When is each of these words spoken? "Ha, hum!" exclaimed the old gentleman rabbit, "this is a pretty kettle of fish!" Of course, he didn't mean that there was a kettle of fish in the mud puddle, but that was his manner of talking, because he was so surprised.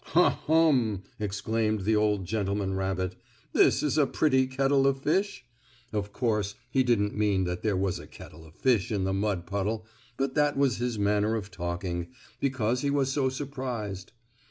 "Ha, 0.15 0.31
hum!" 0.47 1.03
exclaimed 1.19 1.81
the 1.81 1.95
old 1.95 2.25
gentleman 2.25 2.73
rabbit, 2.73 3.15
"this 3.53 3.83
is 3.83 3.99
a 3.99 4.07
pretty 4.07 4.47
kettle 4.47 4.87
of 4.87 5.03
fish!" 5.03 5.45
Of 5.93 6.11
course, 6.11 6.55
he 6.71 6.81
didn't 6.81 7.15
mean 7.15 7.43
that 7.43 7.61
there 7.61 7.77
was 7.77 7.99
a 7.99 8.07
kettle 8.07 8.43
of 8.43 8.55
fish 8.55 8.91
in 8.91 9.03
the 9.03 9.13
mud 9.13 9.45
puddle, 9.45 9.85
but 10.17 10.33
that 10.33 10.57
was 10.57 10.77
his 10.77 10.97
manner 10.97 11.35
of 11.35 11.51
talking, 11.51 12.07
because 12.39 12.81
he 12.81 12.89
was 12.89 13.11
so 13.11 13.29
surprised. 13.29 14.11